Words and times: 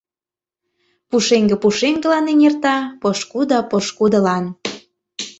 Пушеҥге 1.09 1.55
пушеҥгылан 1.61 2.25
эҥерта, 2.33 2.75
пошкудо— 3.01 3.57
пошкудылан! 3.71 4.45